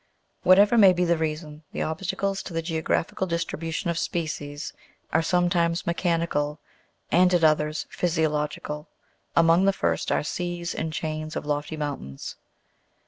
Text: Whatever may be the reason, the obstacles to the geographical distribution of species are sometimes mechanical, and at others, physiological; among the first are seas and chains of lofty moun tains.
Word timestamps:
Whatever 0.41 0.79
may 0.79 0.93
be 0.93 1.05
the 1.05 1.15
reason, 1.15 1.61
the 1.73 1.83
obstacles 1.83 2.41
to 2.41 2.53
the 2.55 2.63
geographical 2.63 3.27
distribution 3.27 3.87
of 3.91 3.99
species 3.99 4.73
are 5.13 5.21
sometimes 5.21 5.85
mechanical, 5.85 6.59
and 7.11 7.31
at 7.35 7.43
others, 7.43 7.85
physiological; 7.91 8.89
among 9.35 9.65
the 9.65 9.73
first 9.73 10.11
are 10.11 10.23
seas 10.23 10.73
and 10.73 10.91
chains 10.91 11.35
of 11.35 11.45
lofty 11.45 11.77
moun 11.77 11.99
tains. 11.99 12.35